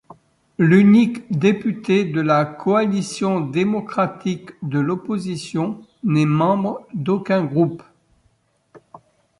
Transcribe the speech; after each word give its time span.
L'unique 0.57 1.31
député 1.31 2.05
de 2.05 2.21
la 2.21 2.43
Coalition 2.43 3.39
démocratique 3.39 4.49
de 4.63 4.79
l'opposition 4.79 5.85
n'est 6.03 6.25
membre 6.25 6.87
d'aucun 6.95 7.43
groupe. 7.45 7.83